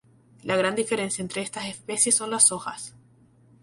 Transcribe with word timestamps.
La 0.41 0.55
gran 0.57 0.73
diferencia 0.73 1.21
entre 1.21 1.43
estas 1.43 1.67
especies 1.67 2.15
son 2.15 2.31
las 2.31 2.51
hojas. 2.51 2.95